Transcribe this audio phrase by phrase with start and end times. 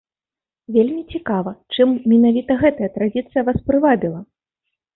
[0.77, 4.19] Вельмі цікава, чым менавіта гэтая традыцыя вас прывабіла?